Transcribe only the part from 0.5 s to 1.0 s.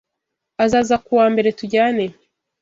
Azaza